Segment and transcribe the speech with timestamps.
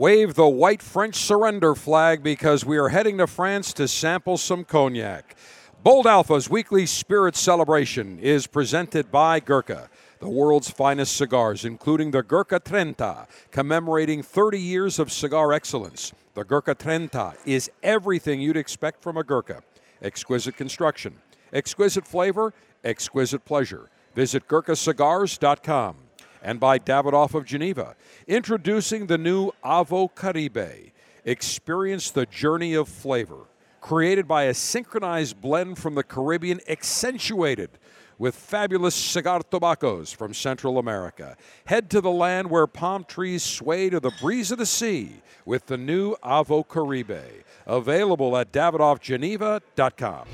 [0.00, 4.64] Wave the white French surrender flag because we are heading to France to sample some
[4.64, 5.36] cognac.
[5.82, 12.22] Bold Alpha's weekly spirit celebration is presented by Gurkha, the world's finest cigars, including the
[12.22, 16.14] Gurkha Trenta, commemorating 30 years of cigar excellence.
[16.32, 19.62] The Gurkha Trenta is everything you'd expect from a Gurkha
[20.00, 21.16] exquisite construction,
[21.52, 23.90] exquisite flavor, exquisite pleasure.
[24.14, 25.96] Visit GurkhaCigars.com
[26.42, 27.96] and by Davidoff of Geneva,
[28.26, 30.92] introducing the new Avo Caribe.
[31.24, 33.46] Experience the journey of flavor,
[33.80, 37.70] created by a synchronized blend from the Caribbean, accentuated
[38.18, 41.36] with fabulous cigar tobaccos from Central America.
[41.64, 45.66] Head to the land where palm trees sway to the breeze of the sea with
[45.66, 50.26] the new Avo Caribe, available at davidoffgeneva.com.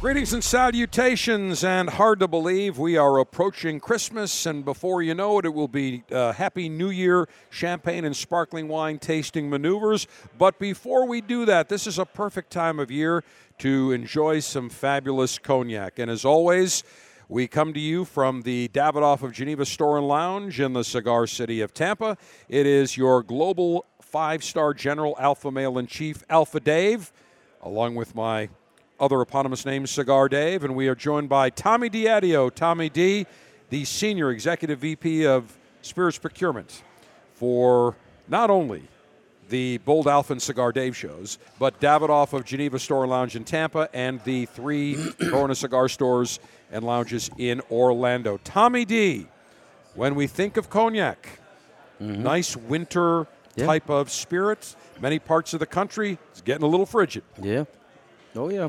[0.00, 5.38] Greetings and salutations, and hard to believe we are approaching Christmas, and before you know
[5.38, 10.06] it, it will be uh, Happy New Year champagne and sparkling wine tasting maneuvers.
[10.38, 13.22] But before we do that, this is a perfect time of year
[13.58, 15.98] to enjoy some fabulous cognac.
[15.98, 16.82] And as always,
[17.28, 21.26] we come to you from the Davidoff of Geneva Store and Lounge in the cigar
[21.26, 22.16] city of Tampa.
[22.48, 27.12] It is your global five star general alpha male in chief, Alpha Dave,
[27.60, 28.48] along with my
[29.00, 32.54] other eponymous name, Cigar Dave, and we are joined by Tommy Diadio.
[32.54, 33.26] Tommy D,
[33.70, 36.82] the Senior Executive VP of Spirits Procurement
[37.34, 37.96] for
[38.28, 38.82] not only
[39.48, 43.88] the Bold Alpha and Cigar Dave shows, but Davidoff of Geneva Store Lounge in Tampa
[43.92, 46.38] and the three Corona cigar stores
[46.70, 48.38] and lounges in Orlando.
[48.44, 49.26] Tommy D,
[49.94, 51.40] when we think of cognac,
[52.00, 52.22] mm-hmm.
[52.22, 53.66] nice winter yeah.
[53.66, 57.24] type of spirit, many parts of the country, it's getting a little frigid.
[57.40, 57.64] Yeah.
[58.36, 58.68] Oh, yeah.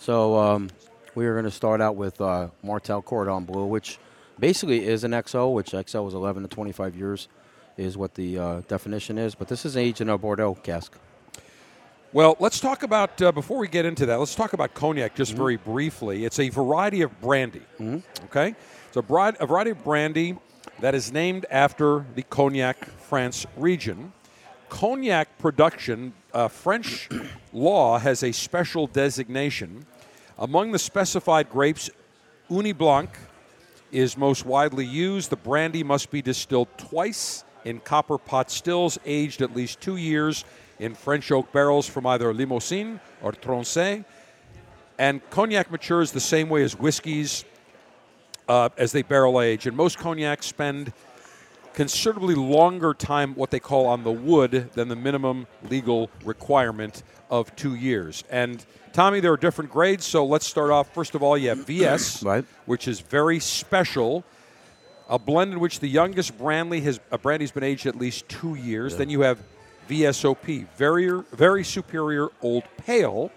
[0.00, 0.70] So um,
[1.16, 3.98] we are going to start out with uh, Martell Cordon Bleu, which
[4.38, 7.26] basically is an XO, which XO is 11 to 25 years,
[7.76, 9.34] is what the uh, definition is.
[9.34, 10.96] But this is aged in a Bordeaux cask.
[12.12, 15.32] Well, let's talk about, uh, before we get into that, let's talk about cognac just
[15.32, 15.40] mm-hmm.
[15.40, 16.24] very briefly.
[16.24, 17.98] It's a variety of brandy, mm-hmm.
[18.26, 18.54] okay?
[18.86, 20.38] It's a, broad, a variety of brandy
[20.78, 24.12] that is named after the Cognac, France region.
[24.68, 27.08] Cognac production uh, French
[27.52, 29.84] law has a special designation.
[30.40, 31.90] Among the specified grapes,
[32.48, 33.10] Ugni Blanc
[33.90, 35.30] is most widely used.
[35.30, 40.44] The brandy must be distilled twice in copper pot stills, aged at least two years
[40.78, 44.04] in French oak barrels from either Limousin or Tronchet.
[44.96, 47.44] And cognac matures the same way as whiskeys
[48.48, 49.66] uh, as they barrel age.
[49.66, 50.92] And most cognacs spend
[51.78, 57.54] considerably longer time, what they call on the wood, than the minimum legal requirement of
[57.54, 58.24] two years.
[58.30, 60.04] And Tommy, there are different grades.
[60.04, 60.92] So let's start off.
[60.92, 62.44] First of all, you have VS, right.
[62.66, 64.24] which is very special.
[65.08, 68.56] A blend in which the youngest brandy has a brandy's been aged at least two
[68.56, 68.94] years.
[68.94, 68.98] Yeah.
[68.98, 69.38] Then you have
[69.88, 73.30] VSOP, very very superior old pale,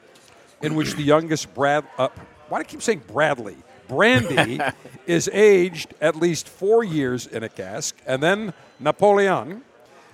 [0.64, 1.86] in which the youngest Brad.
[1.96, 2.08] Uh,
[2.50, 3.58] why do I keep saying Bradley?
[3.92, 4.60] Brandy
[5.06, 9.64] is aged at least four years in a cask, and then Napoleon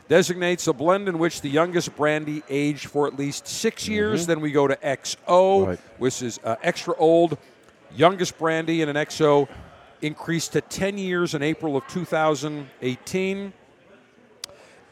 [0.07, 4.21] designates a blend in which the youngest brandy aged for at least six years.
[4.21, 4.27] Mm-hmm.
[4.31, 5.79] Then we go to XO, right.
[5.99, 7.37] which is uh, extra old,
[7.95, 9.47] youngest brandy in an XO
[10.01, 13.53] increased to 10 years in April of 2018.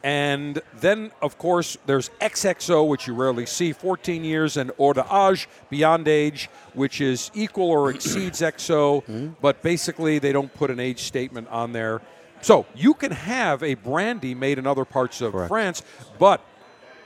[0.05, 5.49] And then, of course, there's XXO, which you rarely see, 14 years, and Hors d'Age,
[5.71, 9.29] Beyond Age, which is equal or exceeds XO, mm-hmm.
[9.41, 12.03] but basically they don't put an age statement on there.
[12.41, 15.49] So you can have a brandy made in other parts of Correct.
[15.49, 15.81] France,
[16.19, 16.39] but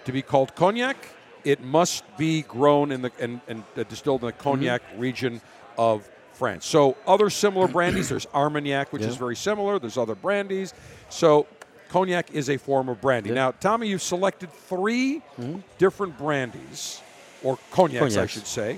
[0.03, 0.97] to be called cognac,
[1.45, 4.99] it must be grown in the and, and uh, distilled in the cognac mm-hmm.
[4.99, 5.41] region
[5.77, 6.65] of France.
[6.65, 9.07] So other similar brandies, there's Armagnac, which yeah.
[9.07, 9.79] is very similar.
[9.79, 10.73] There's other brandies.
[11.07, 11.47] So
[11.89, 13.29] cognac is a form of brandy.
[13.29, 13.35] Yeah.
[13.35, 15.59] Now, Tommy, you've selected 3 mm-hmm.
[15.77, 17.01] different brandies,
[17.43, 18.77] or cognacs, cognacs, I should say.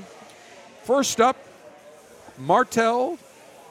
[0.84, 1.38] First up,
[2.38, 3.20] Martell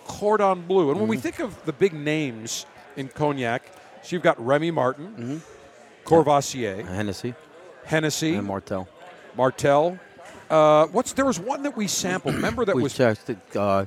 [0.07, 0.83] Cordon Bleu.
[0.83, 1.01] And mm-hmm.
[1.01, 1.23] when we mm-hmm.
[1.23, 2.67] think of the big names
[2.97, 3.63] in cognac,
[4.03, 5.37] so you've got Remy Martin, mm-hmm.
[6.05, 7.35] Courvoisier, Hennessy,
[7.85, 8.89] Hennessy, and Martell.
[9.37, 9.99] Martell.
[10.49, 12.35] Uh, what's there was one that we sampled.
[12.35, 13.87] Remember that we was tested, uh,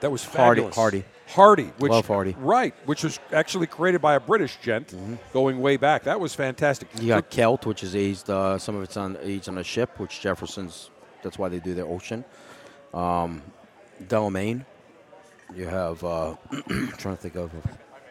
[0.00, 0.74] that was fabulous.
[0.74, 0.98] Hardy.
[1.00, 1.17] Hardy.
[1.28, 2.34] Hardy, which Love Hardy.
[2.38, 5.14] right, which was actually created by a British gent mm-hmm.
[5.32, 6.04] going way back.
[6.04, 6.88] That was fantastic.
[7.00, 8.30] You got Kelt, which is aged.
[8.30, 10.90] Uh, some of it's on aged on a ship, which Jefferson's.
[11.22, 12.24] That's why they do their ocean.
[12.94, 13.42] Um,
[14.04, 14.64] Delamain.
[15.54, 16.02] You have.
[16.02, 16.36] Uh,
[16.98, 17.50] trying to think of.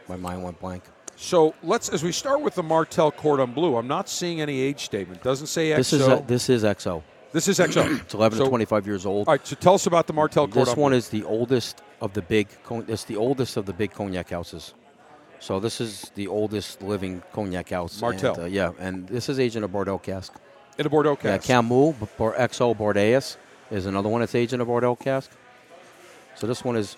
[0.08, 0.84] My mind went blank.
[1.18, 4.86] So let's, as we start with the Martell Cordon Bleu, I'm not seeing any age
[4.86, 5.24] statement.
[5.24, 5.78] Doesn't say XO.
[5.78, 7.02] This is a, this is XO.
[7.38, 8.00] This is XO.
[8.02, 9.28] It's 11 So- to 25 years old.
[9.28, 12.14] All right, so tell us about the Martell Cordon This one is the oldest of
[12.14, 12.48] the big.
[12.88, 14.74] It's the oldest of the big cognac houses.
[15.40, 18.02] So this is the oldest living cognac house.
[18.02, 18.34] Martell.
[18.34, 20.34] And, uh, yeah, and this is aged in a Bordeaux cask.
[20.80, 21.48] in a Bordeaux cask.
[21.48, 21.56] Yeah.
[21.58, 23.22] Camus or XO Bordeaux
[23.70, 25.30] is another one that's aged in a Bordeaux cask.
[26.34, 26.98] So this one is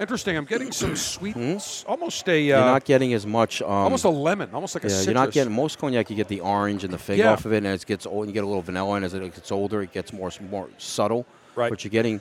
[0.00, 0.36] Interesting.
[0.36, 3.60] I'm getting some sweetness, almost a you're uh, not getting as much.
[3.62, 5.06] Um, almost a lemon, almost like a citrus.
[5.06, 6.08] you're not getting most cognac.
[6.08, 7.32] You get the orange and the fig Yeah.
[7.32, 9.12] off of it, and as it gets old, you get a little vanilla, and as
[9.14, 11.26] it gets older, it gets more more subtle.
[11.56, 11.68] Right.
[11.70, 12.20] But you're getting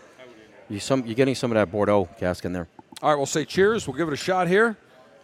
[0.70, 2.68] you some you're getting some of that Bordeaux cask in there.
[3.04, 3.88] All right, we'll say cheers.
[3.88, 4.76] We'll give it a shot here.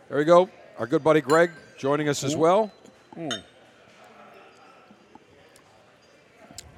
[0.09, 0.47] There we go.
[0.77, 1.49] Our good buddy Greg
[1.79, 2.71] joining us as well.
[3.17, 3.41] Mm.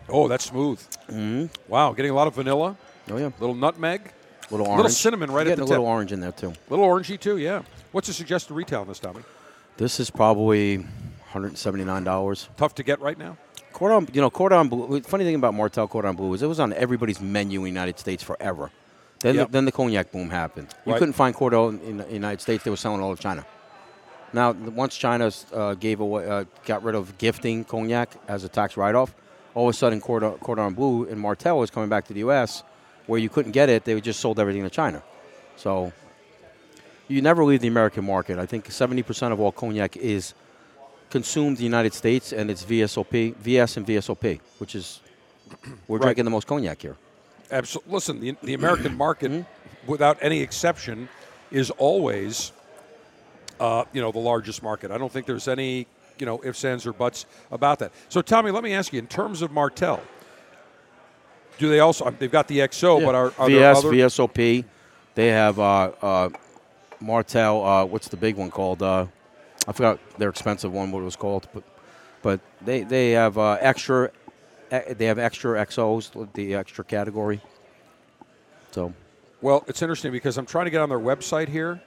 [0.07, 0.79] Oh, that's smooth.
[1.09, 1.47] Mm-hmm.
[1.67, 2.77] Wow, getting a lot of vanilla,
[3.09, 4.11] Oh yeah, little nutmeg,
[4.51, 5.69] little little orange, cinnamon right You're at the a tip.
[5.71, 6.53] little orange in there too.
[6.69, 7.37] little orangey too.
[7.37, 7.61] Yeah.
[7.91, 9.21] What's the suggested retail on this, Tommy?
[9.77, 12.49] This is probably 179 dollars.
[12.57, 13.37] Tough to get right now.
[13.73, 15.01] Cordon, you know, Cordon Bleu.
[15.01, 17.99] Funny thing about Martell Cordon Bleu is it was on everybody's menu in the United
[17.99, 18.71] States forever.
[19.19, 19.47] Then, Yep.
[19.47, 20.67] the, then the cognac boom happened.
[20.85, 20.99] You Right.
[20.99, 23.45] couldn't find Cordon in the United States; they were selling all of China.
[24.33, 28.75] Now, once China uh, gave away, uh, got rid of gifting cognac as a tax
[28.77, 29.13] write-off,
[29.53, 32.63] all of a sudden Cordon, Cordon Bleu and Martell was coming back to the U.S.,
[33.07, 33.85] where you couldn't get it.
[33.85, 35.03] They just sold everything to China.
[35.57, 35.93] So
[37.07, 38.37] you never leave the American market.
[38.39, 40.33] I think 70% of all cognac is
[41.09, 44.99] consumed in the United States, and it's VSOP, VS and VSOP, which is
[45.87, 46.05] we're Right.
[46.07, 46.97] drinking the most cognac here.
[47.51, 47.93] Absolutely.
[47.93, 49.45] Listen, the, the American market,
[49.85, 51.07] without any exception,
[51.51, 52.51] is always,
[53.59, 54.89] uh, you know, the largest market.
[54.89, 55.85] I don't think there's any,
[56.17, 57.91] you know, ifs, ands, or buts about that.
[58.09, 60.01] So, Tommy, let me ask you: in terms of Martell,
[61.57, 62.09] do they also?
[62.11, 63.89] They've got the XO, but are, are VS, other?
[63.89, 64.65] VSOP.
[65.15, 66.29] They have uh, uh,
[66.99, 67.65] Martell.
[67.65, 68.81] Uh, what's the big one called?
[68.81, 69.07] Uh,
[69.67, 70.91] I forgot their expensive one.
[70.91, 71.63] What it was called, but
[72.21, 74.11] but they they have uh, extra.
[74.69, 77.39] They have extra XOs, the extra category.
[78.71, 78.93] So
[79.41, 81.81] Well, it's interesting because I'm trying to get on their website here,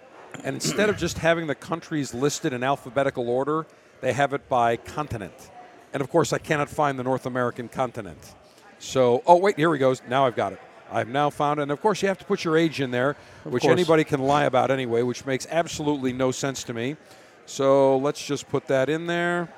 [0.45, 3.67] and instead of just having the countries listed in alphabetical order,
[4.01, 5.51] they have it by continent.
[5.93, 8.35] And of course, I cannot find the North American continent.
[8.79, 10.03] So, oh, wait, here he goes.
[10.09, 10.61] Now I've got it.
[10.91, 11.65] I've now found it.
[11.65, 13.73] And of course, you have to put your age in there, which course.
[13.73, 16.97] anybody can lie about anyway, which makes absolutely no sense to me.
[17.47, 19.49] So let's just put that in there.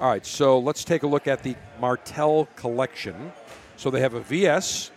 [0.00, 3.32] All right, so let's take a look at the Martell collection.
[3.76, 4.90] So they have a VS,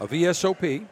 [0.00, 0.86] a VSOP,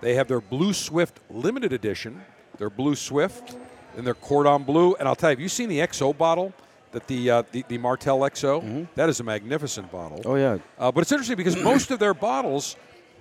[0.00, 2.22] they have their Blue Swift limited edition,
[2.58, 3.56] their Blue Swift,
[3.96, 4.94] and their Cordon Bleu.
[4.94, 6.54] And I'll tell you, have you seen the XO bottle?
[6.92, 10.18] That the, uh, the the Martell XO, That is a magnificent bottle.
[10.18, 10.30] Mm-hmm.
[10.30, 12.76] oh yeah, Uh, but it's interesting because most of their bottles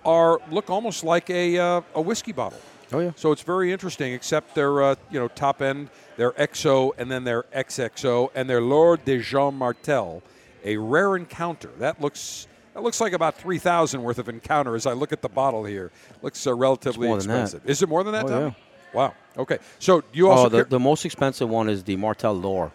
[0.06, 2.60] are look almost like a uh, a whiskey bottle.
[2.94, 3.12] oh yeah.
[3.16, 7.24] So it's very interesting, except their uh, you know top end, their XO, and then
[7.26, 10.24] their XXO, and their Lord de Jean Martell,
[10.64, 11.70] a rare encounter.
[11.78, 14.76] That looks that looks like about three thousand worth of encounter.
[14.76, 15.92] As I look at the bottle here,
[16.24, 17.42] looks uh, relatively more than that.
[17.44, 17.70] expensive.
[17.70, 18.26] Is it more than that?
[18.26, 18.46] Oh, Tommy?
[18.46, 18.54] yeah.
[18.96, 19.14] Wow.
[19.38, 19.60] Okay.
[19.78, 22.72] So you also Oh, the, care- the most expensive one is the Martell L'Or.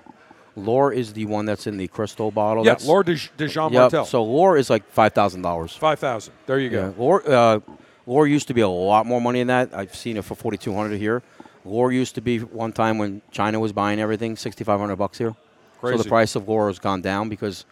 [0.56, 2.64] L'Or is the one that's in the crystal bottle.
[2.64, 4.04] yeah, That's, Lord de, de Jean Yep, Martell.
[4.06, 5.74] So L'Or is like five thousand dollars.
[5.76, 6.32] five thousand.
[6.46, 7.02] There you Yeah, go.
[7.02, 7.60] L'Or, uh,
[8.06, 9.74] L'Or used to be a lot more money than that.
[9.74, 11.22] I've seen it for forty two hundred here.
[11.64, 15.18] L'Or used to be one time when China was buying everything sixty five hundred bucks
[15.18, 15.34] here.
[15.80, 15.96] Crazy.
[15.98, 17.64] So the price of L'Or has gone down because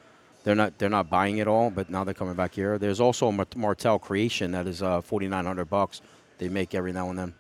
[0.45, 2.79] they're not they're not buying it all, but now they're coming back here.
[2.79, 6.01] There's also a Mart- Martell Creation that is uh, forty nine hundred bucks.
[6.39, 7.35] They make every now and then.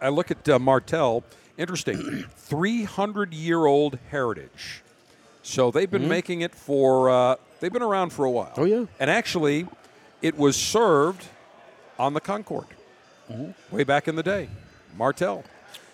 [0.00, 1.22] I look at uh, Martell.
[1.58, 4.82] Interesting, 300 year old heritage.
[5.46, 8.46] So they've been making it for, uh, they've been around for a while.
[8.50, 8.60] Mm-hmm.
[8.60, 8.84] Oh, yeah.
[8.98, 9.68] And actually,
[10.20, 11.24] it was served
[11.98, 12.66] on the Concorde
[13.30, 13.74] Mm-hmm.
[13.76, 14.48] way back in the day.
[14.96, 15.44] Martell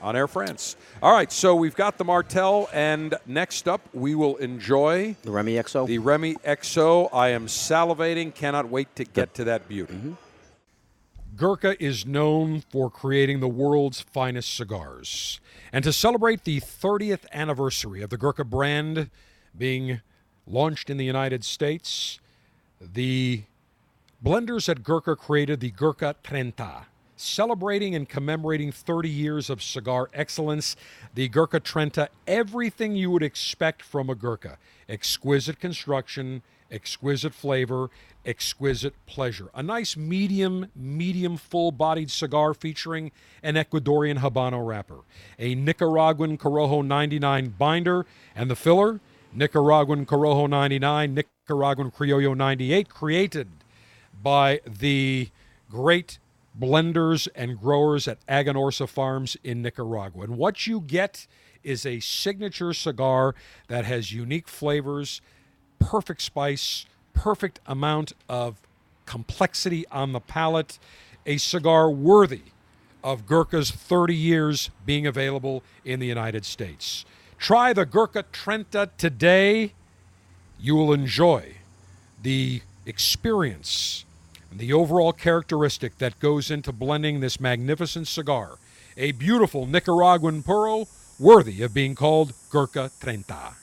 [0.02, 0.76] on Air France.
[1.02, 5.54] All right, so we've got the Martell, and next up, we will enjoy The Remy
[5.54, 5.87] XO.
[5.87, 7.09] the Remy XO.
[7.12, 10.14] I am salivating, cannot wait to get to that beauty.
[11.37, 15.40] Gurkha is known for creating the world's finest cigars.
[15.73, 19.09] And to celebrate the 30th anniversary of the Gurkha brand
[19.56, 20.00] being
[20.47, 22.18] launched in the United States,
[22.80, 23.42] the
[24.25, 26.87] blenders at Gurkha created the Gurkha Trenta.
[27.16, 30.75] Celebrating and commemorating 30 years of cigar excellence,
[31.14, 34.59] the Gurkha Trenta, everything you would expect from a Gurkha.
[34.88, 36.42] Exquisite construction,
[36.73, 37.90] exquisite flavor,
[38.25, 39.50] exquisite pleasure.
[39.54, 45.00] A nice medium, medium full bodied cigar featuring an Ecuadorian Habano wrapper,
[45.38, 49.00] a Nicaraguan Corojo 99 binder, and the filler,
[49.35, 53.49] Nicaraguan Corojo 99, Nicaraguan Criollo 98, created
[54.23, 55.31] by the
[55.71, 56.19] great
[56.59, 60.25] blenders and growers at Aganorsa Farms in Nicaragua.
[60.25, 61.27] And what you get
[61.62, 63.35] is a signature cigar
[63.69, 65.23] that has unique flavors,
[65.79, 66.85] perfect spice,
[67.15, 68.61] perfect amount of
[69.07, 70.79] complexity on the palate,
[71.25, 72.43] a cigar worthy
[73.03, 77.05] of Gurkha's 30 years being available in the United States.
[77.42, 79.72] Try the Gurkha Trenta today.
[80.61, 81.56] You will enjoy
[82.22, 84.04] the experience
[84.52, 88.58] and the overall characteristic that goes into blending this magnificent cigar.
[88.96, 90.87] A beautiful Nicaraguan puro
[91.18, 93.54] worthy of being called Gurkha Trenta.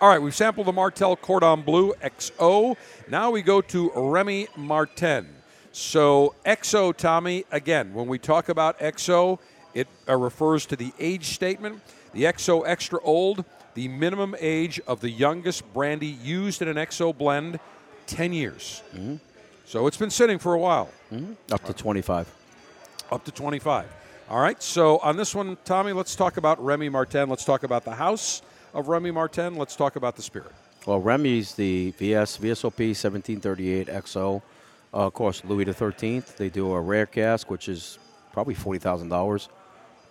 [0.00, 2.76] All right, we've sampled the Martell Cordon Bleu XO.
[3.08, 5.28] Now we go to Remy Martin.
[5.70, 9.38] So, XO, Tommy, again, when we talk about XO,
[9.74, 11.80] it uh, refers to the age statement.
[12.12, 17.16] The XO Extra Old, the minimum age of the youngest brandy used in an XO
[17.16, 17.58] blend,
[18.06, 18.82] 10 years.
[18.94, 19.16] Mm-hmm.
[19.64, 20.90] So it's been sitting for a while.
[21.50, 22.34] Up to 25.
[23.10, 23.86] Up to 25.
[24.28, 27.28] All right, so on this one, Tommy, let's talk about Remy Martin.
[27.28, 28.42] Let's talk about the house
[28.72, 29.56] of Remy Martin.
[29.56, 30.52] Let's talk about the spirit.
[30.86, 34.42] Well, Remy's the VS VSOP 1738 XO.
[34.94, 36.22] Uh, of course, Louis XIII.
[36.36, 37.98] They do a rare cask, which is
[38.32, 39.48] probably forty thousand dollars.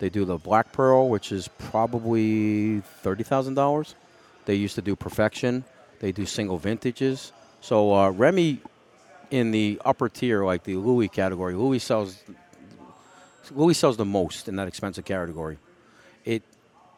[0.01, 3.93] They do the Black Pearl, which is probably thirty thousand dollars.
[4.45, 5.63] They used to do Perfection.
[5.99, 7.31] They do single vintages.
[7.61, 8.61] So uh, Remy,
[9.29, 12.23] in the upper tier, like the Louis category, Louis sells
[13.51, 15.59] Louis sells the most in that expensive category.
[16.25, 16.41] It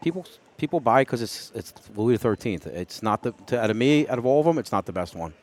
[0.01, 0.25] people
[0.57, 2.65] people buy because it's it's Louis Thirteenth.
[2.67, 4.93] It's not the to, out of me out of all of them, it's not the
[4.93, 5.33] best one.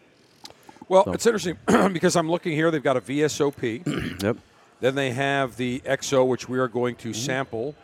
[0.88, 1.58] Well, So- it's interesting
[1.92, 2.70] because I'm looking here.
[2.70, 4.22] They've got a VSOP.
[4.22, 4.38] Yep.
[4.80, 7.74] Then they have the XO, which we are going to sample.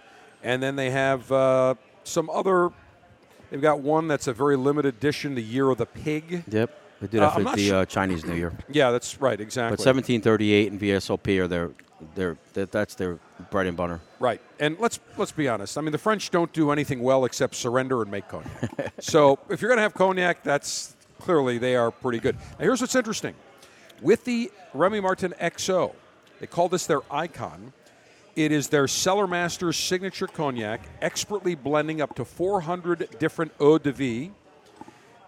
[0.43, 1.75] And then they have uh,
[2.05, 2.71] some other.
[3.51, 6.45] They've got one that's a very limited edition, the Year of the Pig.
[6.49, 6.83] Yep.
[7.01, 8.53] They did Uh, for the su- uh, Chinese New Year.
[8.69, 9.77] Yeah, that's right, exactly.
[9.77, 11.71] But 1738 and VSOP are their
[12.15, 13.19] their that, that's their
[13.51, 14.01] bread and butter.
[14.19, 15.77] Right, and let's let's be honest.
[15.77, 18.93] I mean, the French don't do anything well except surrender and make cognac.
[19.01, 22.37] so if you're going to have cognac, that's clearly they are pretty good.
[22.59, 23.35] Now, here's what's interesting:
[24.01, 25.95] with the Remy Martin XO,
[26.41, 27.73] they call this their icon.
[28.35, 33.93] It is their Cellar Master's signature cognac, expertly blending up to 400 different eau de
[33.93, 34.31] vie.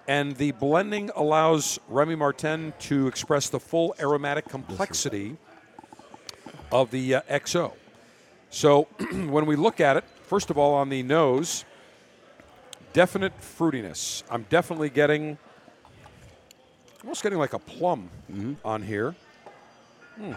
[0.07, 5.37] And the blending allows Remy Martin to express the full aromatic complexity
[6.73, 7.73] of the uh, XO.
[8.50, 11.65] So when we look at it, first of all, on the nose,
[12.93, 14.23] definite fruitiness.
[14.31, 15.38] I'm definitely getting,
[17.03, 18.09] almost getting like a plum
[18.65, 19.15] on here.
[20.21, 20.37] Mm,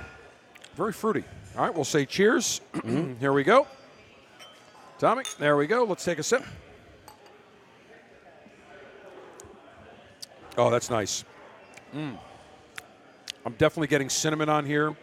[0.76, 1.24] very fruity.
[1.58, 2.62] All right, we'll say cheers.
[3.20, 3.68] here we go.
[5.00, 5.84] Tommy, there we go.
[5.84, 6.44] Let's take a sip.
[10.58, 11.24] Oh, that's nice.
[11.96, 12.18] Mm.
[13.46, 14.96] I'm definitely getting cinnamon on here,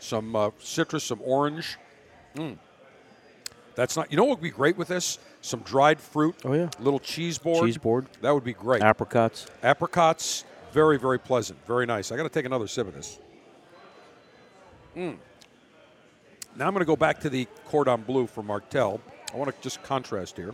[0.00, 1.78] some uh, citrus, some orange.
[2.34, 2.58] Mm.
[3.74, 4.10] That's not.
[4.10, 5.18] You know what would be great with this?
[5.40, 6.36] Some dried fruit.
[6.44, 6.70] Oh, yeah.
[6.80, 7.64] Little cheese board.
[7.64, 8.06] Cheese board.
[8.22, 8.82] That would be great.
[8.82, 9.46] Apricots.
[9.62, 10.44] Apricots.
[10.72, 11.64] Very, very pleasant.
[11.66, 12.10] Very nice.
[12.10, 13.18] I got to take another sip of this.
[14.96, 15.16] Mm.
[16.56, 19.00] Now I'm going to go back to the Cordon Bleu for Martell.
[19.32, 20.52] I want to just contrast here.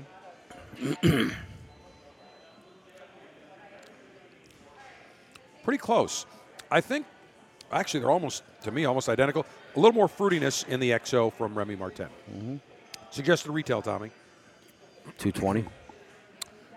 [5.62, 6.25] Pretty close.
[6.70, 7.04] I think,
[7.70, 9.44] actually, they're almost, to me, almost identical.
[9.76, 12.09] A little more fruitiness in the XO from Remy Martin.
[13.11, 14.11] Suggested retail, Tommy.
[15.18, 15.66] 220.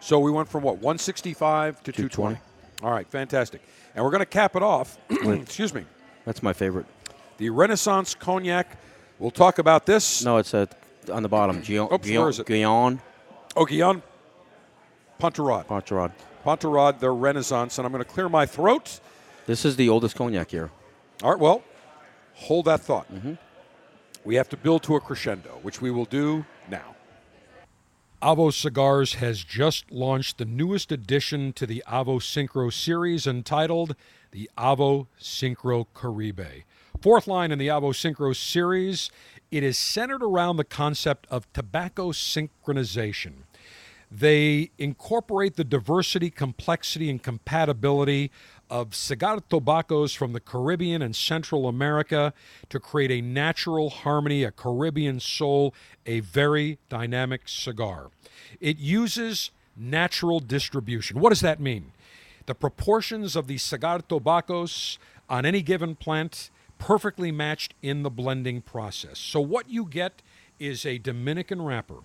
[0.01, 2.35] So we went from what 165 to 220.
[2.35, 2.41] 220.
[2.83, 3.61] All right, fantastic.
[3.95, 4.97] And we're going to cap it off.
[5.09, 5.85] excuse me.
[6.25, 6.85] That's my favorite.
[7.37, 8.77] The Renaissance Cognac.
[9.19, 10.23] We'll talk about this.
[10.23, 10.77] No, it's at
[11.11, 11.61] on the bottom.
[11.61, 11.93] Guillaume.
[11.93, 12.47] Oops, where is it?
[12.47, 13.01] Guillaume.
[13.55, 14.01] Oh, Guillaume
[15.19, 15.65] Ponterod.
[15.67, 16.11] Poncherod.
[16.43, 18.99] Ponterod, their Renaissance, and I'm going to clear my throat.
[19.45, 20.69] This is the oldest cognac here.
[21.21, 21.63] All right, well,
[22.33, 23.13] hold that thought.
[23.13, 23.33] Mm-hmm.
[24.25, 26.95] We have to build to a crescendo, which we will do now.
[28.21, 33.95] Avo Cigars has just launched the newest addition to the Avo Synchro series entitled
[34.31, 36.63] the Avo Synchro Caribe.
[37.03, 39.11] Fourth line in the Avo Synchro series,
[39.51, 43.43] it is centered around the concept of tobacco synchronization.
[44.09, 48.31] They incorporate the diversity, complexity, and compatibility
[48.69, 52.33] of cigar tobaccos from the Caribbean and Central America
[52.69, 58.11] to create a natural harmony, a Caribbean soul, a very dynamic cigar.
[58.61, 61.19] It uses natural distribution.
[61.19, 61.91] What does that mean?
[62.45, 64.97] The proportions of the cigar tobaccos
[65.29, 66.49] on any given plant
[66.83, 69.17] perfectly matched in the blending process.
[69.17, 70.21] So what you get
[70.59, 71.99] is a Dominican wrapper.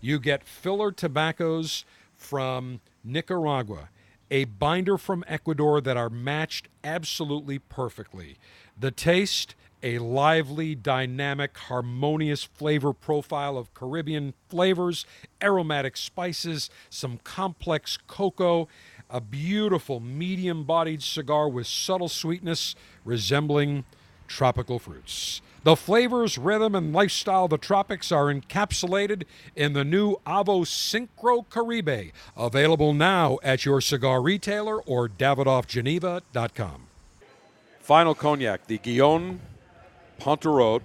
[0.00, 1.84] You get filler tobaccos
[2.16, 3.88] from Nicaragua,
[4.28, 8.36] a binder from Ecuador that are matched absolutely perfectly.
[8.76, 15.06] The taste, a lively, dynamic, harmonious flavor profile of Caribbean flavors,
[15.40, 18.66] aromatic spices, some complex cocoa,
[19.08, 23.84] a beautiful medium bodied cigar with subtle sweetness resembling
[24.26, 25.40] tropical fruits.
[25.64, 29.24] The flavors, rhythm, and lifestyle of the tropics are encapsulated
[29.56, 36.86] in the new Avo Synchro Caribe, available now at your cigar retailer or davidoffgeneva.com.
[37.80, 39.40] Final cognac, the Guillaume
[40.20, 40.82] Ponterode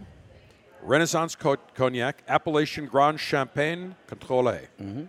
[0.84, 4.66] Renaissance Cognac, Appellation Grand Champagne Contrôlé.
[4.82, 5.04] Mm-hmm.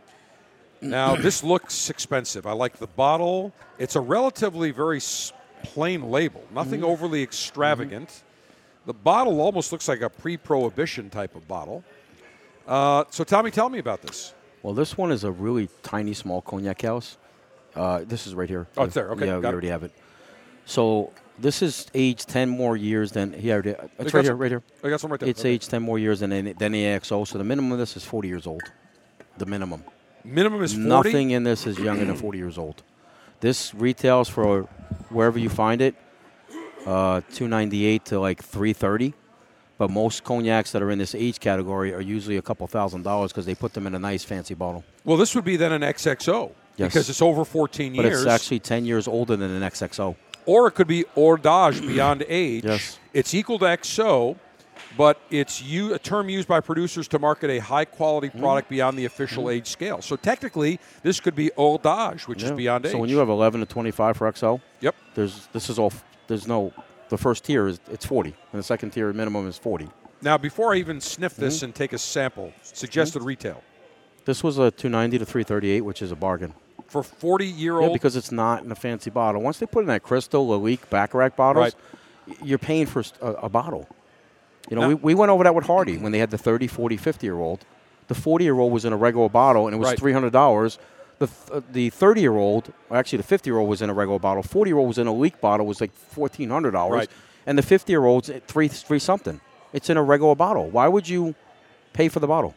[0.90, 2.46] Now, this looks expensive.
[2.46, 3.52] I like the bottle.
[3.78, 8.22] It's a relatively very s- plain label, nothing overly extravagant.
[8.86, 11.84] The bottle almost looks like a pre prohibition type of bottle.
[12.66, 14.34] Uh, so, Tommy, tell me about this.
[14.62, 17.16] Well, this one is a really tiny, small cognac house.
[17.74, 18.66] Uh, this is right here.
[18.76, 19.10] Oh, it's there.
[19.12, 19.48] Okay, Yeah, we it.
[19.52, 19.92] already have it.
[20.66, 23.74] So this is aged 10 more years than he already.
[23.98, 24.62] It's right here, right here.
[24.84, 25.28] I got some right there.
[25.28, 25.50] It's Okay.
[25.50, 27.24] aged 10 more years than any- than the AXO.
[27.26, 28.62] So the minimum of this is 40 years old.
[29.38, 29.82] The minimum.
[30.24, 30.88] Minimum is 40.
[30.88, 32.82] Nothing in this is younger than 40 years old.
[33.42, 34.62] This retails for
[35.10, 35.96] wherever you find it,
[36.86, 39.14] uh, 298 to like 330.
[39.78, 43.32] But most cognacs that are in this age category are usually a couple thousand dollars
[43.32, 44.84] because they put them in a nice fancy bottle.
[45.04, 46.92] Well, this would be then an XXO Yes.
[46.92, 48.20] because it's over 14 But years.
[48.22, 50.14] it's actually 10 years older than an XXO.
[50.46, 52.64] or it could be hors beyond age.
[52.64, 52.98] Yes.
[53.12, 54.36] It's equal to XO,
[54.96, 58.40] but it's u- a term used by producers to market a high quality Mm-hmm.
[58.40, 60.00] product beyond the official age scale.
[60.02, 62.56] So technically, this could be hors which is Yeah.
[62.56, 62.92] beyond age.
[62.92, 64.94] So when you have 11 to 25 for XO, yep.
[65.14, 65.92] there's this is all.
[66.28, 66.72] There's no.
[67.08, 69.88] The first tier is it's 40, and the second tier minimum is 40.
[70.22, 71.64] Now, before I even sniff this Mm-hmm.
[71.66, 73.62] and take a sample, suggested retail
[74.24, 76.54] This was a 290 to 338, which is a bargain.
[76.86, 77.90] for 40 year old.
[77.90, 79.42] Yeah, because it's not in a fancy bottle.
[79.42, 81.74] Once they put in that crystal, Lalique, Baccarat bottles,
[82.28, 82.36] Right.
[82.42, 83.88] you're paying for a, a bottle.
[84.70, 86.66] You know, Now- we, we went over that with Hardy when they had the 30,
[86.66, 87.64] 40, 50 year old.
[88.08, 89.98] The 40 year old was in a regular bottle and it was Right.
[89.98, 90.78] $300.
[91.18, 93.90] The, th- uh, the 30 year old, or actually the 50 year old was in
[93.90, 94.42] a regular bottle.
[94.42, 96.90] 40 year old was in a leak bottle, was like $1,400.
[96.90, 97.10] Right.
[97.46, 99.40] And the 50 year old's at three, three something.
[99.72, 100.68] It's in a regular bottle.
[100.70, 101.34] Why would you
[101.92, 102.54] pay for the bottle?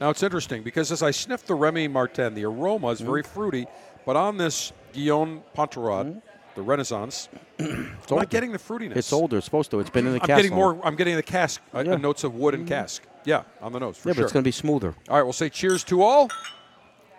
[0.00, 3.06] Now it's interesting because as I sniffed the Remy Martin, the aroma is Mm-hmm.
[3.10, 3.66] very fruity,
[4.04, 6.20] but on this Guillaume Ponterod,
[6.56, 7.28] the Renaissance,
[7.60, 8.88] I'm not getting the fruitiness.
[8.90, 8.98] Mm-hmm.
[8.98, 9.36] It's older.
[9.36, 9.78] It's supposed to.
[9.80, 10.78] It's been in the I'm cask getting more.
[10.84, 11.92] I'm getting the cask uh, Yeah.
[11.92, 12.02] Mm-hmm.
[12.02, 13.02] notes of wood and cask.
[13.24, 14.22] Yeah, on the nose for Yeah, sure.
[14.22, 14.94] but it's going to be smoother.
[15.08, 16.30] all right, we'll say cheers to all,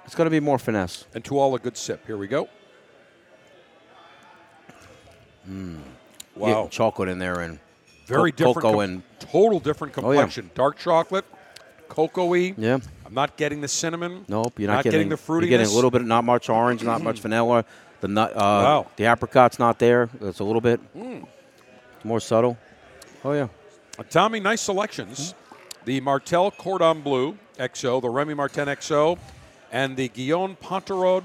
[0.05, 1.05] It's going to be more finesse.
[1.13, 2.05] and to all a good sip.
[2.07, 2.47] Here we go.
[5.45, 5.81] Getting
[6.35, 7.59] Wow, chocolate in there and
[8.05, 8.55] very co- different.
[8.63, 10.17] cocoa com- and total different Oh, yeah.
[10.17, 10.51] complexion.
[10.55, 11.25] Dark chocolate,
[11.89, 12.53] cocoa-y.
[12.57, 12.77] yeah.
[13.05, 14.25] I'm not getting the cinnamon.
[14.27, 15.41] Nope, you're not, getting, the fruitiness.
[15.41, 17.65] You're getting a little bit, not much orange, not much vanilla.
[18.01, 18.87] The nut, uh, Wow.
[18.95, 20.09] the apricot's not there.
[20.21, 21.25] It's a little bit Mm.
[22.03, 22.57] more subtle.
[23.25, 23.47] Oh yeah,
[23.99, 25.33] Uh, Tommy, nice selections.
[25.85, 29.17] The Martell Cordon Bleu XO, the Remy Martin XO,
[29.71, 31.23] and the Guillon-Painturaud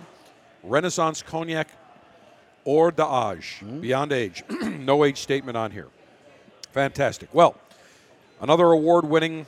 [0.62, 1.68] Renaissance Cognac
[2.64, 4.42] Hors d'Age, beyond age.
[4.50, 5.88] no age statement on here.
[6.72, 7.28] Fantastic.
[7.34, 7.56] Well,
[8.40, 9.46] another award winning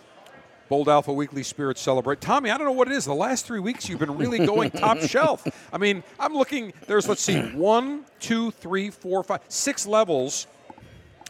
[0.68, 2.20] Bold Alpha Weekly Spirit Celebrate.
[2.20, 3.04] Tommy, I don't know what it is.
[3.04, 5.46] The last three weeks you've been really going top shelf.
[5.72, 10.46] I mean, I'm looking, there's, let's see, one, two, three, four, five, six levels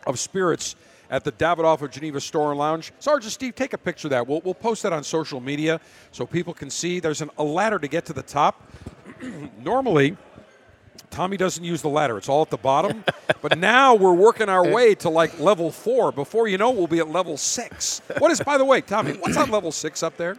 [0.06, 0.76] of spirits
[1.10, 2.92] at the Davidoff of Geneva Store and Lounge.
[2.98, 4.26] Sergeant Steve, take a picture of that.
[4.26, 5.80] We'll, we'll post that on social media
[6.12, 7.00] so people can see.
[7.00, 8.70] There's an, a ladder to get to the top.
[9.62, 10.16] Normally,
[11.14, 12.18] Tommy doesn't use the ladder.
[12.18, 13.04] It's all at the bottom.
[13.40, 16.10] but now we're working our way to like level four.
[16.10, 18.02] Before you know, we'll be at level six.
[18.18, 20.36] What is, by the way, Tommy, what's on level six up there?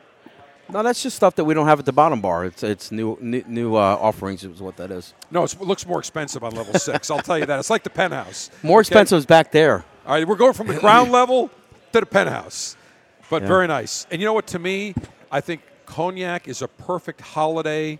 [0.69, 2.43] no, that's just stuff that we don't have at the bottom bar.
[2.43, 5.13] It's it's new new, new uh, offerings is what that is.
[5.31, 7.09] No, it's, it looks more expensive on level six.
[7.09, 7.59] I'll tell you that.
[7.59, 8.49] It's like the penthouse.
[8.61, 8.87] More Okay?
[8.87, 9.85] expensive is back there.
[10.05, 11.49] All right, we're going from the ground level
[11.93, 12.75] to the penthouse,
[13.29, 13.47] but Yeah.
[13.47, 14.07] very nice.
[14.11, 14.47] And you know what?
[14.47, 14.93] To me,
[15.31, 17.97] I think cognac is a perfect holiday.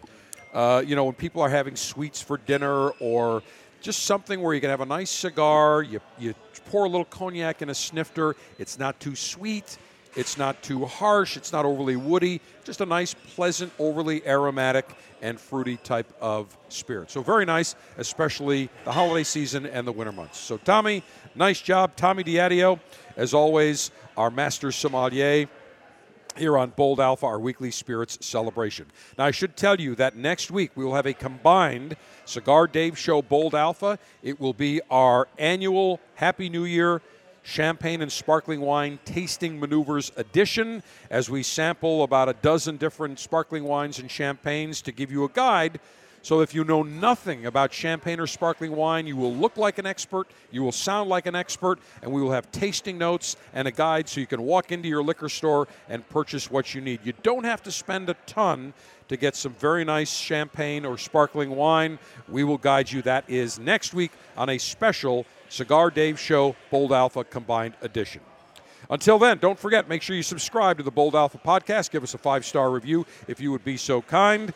[0.56, 3.44] Uh, you know, when people are having sweets for dinner or
[3.82, 6.34] just something where you can have a nice cigar, you, you
[6.72, 8.38] pour a little cognac in a snifter.
[8.58, 9.78] It's not too sweet.
[10.16, 11.36] It's not too harsh.
[11.36, 12.40] It's not overly woody.
[12.64, 14.88] Just a nice, pleasant, overly aromatic
[15.22, 17.12] and fruity type of spirit.
[17.12, 20.40] So very nice, especially the holiday season and the winter months.
[20.40, 21.04] So Tommy,
[21.36, 22.80] nice job, Tommy Diadio,
[23.18, 25.50] as always, our master sommelier
[26.38, 28.88] here on Bold Alpha, our weekly spirits celebration.
[29.18, 31.96] Now, I should tell you that next week we will have a combined
[32.26, 34.00] Cigar Dave Show Bold Alpha.
[34.24, 37.02] It will be our annual Happy New Year
[37.46, 43.64] champagne and sparkling wine tasting maneuvers edition as we sample about a dozen different sparkling
[43.64, 45.80] wines and champagnes to give you a guide
[46.26, 49.86] So if you know nothing about champagne or sparkling wine, you will look like an
[49.86, 53.72] expert, you will sound like an expert, and we will have tasting notes and a
[53.72, 57.02] guide so you can walk into your liquor store and purchase what you need.
[57.04, 58.74] You don't have to spend a ton
[59.08, 62.00] to get some very nice champagne or sparkling wine.
[62.28, 63.04] We will guide you.
[63.04, 68.22] That is next week on a special Cigar Dave Show Bold Alpha Combined Edition.
[68.90, 71.92] Until then, don't forget, make sure you subscribe to the Bold Alpha podcast.
[71.92, 74.54] Give us a five star review if you would be so kind.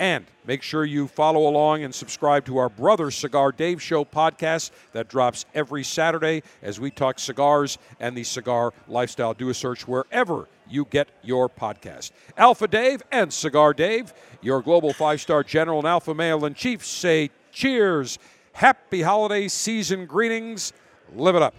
[0.00, 4.70] And make sure you follow along and subscribe to our brother Cigar Dave Show podcast
[4.92, 9.34] that drops every Saturday as we talk cigars and the cigar lifestyle.
[9.34, 12.12] Do a search wherever you get your podcast.
[12.38, 16.82] Alpha Dave and Cigar Dave, your global five star general and alpha male in chief,
[16.82, 18.18] say cheers.
[18.54, 20.72] Happy holiday season greetings.
[21.14, 21.54] Live it up.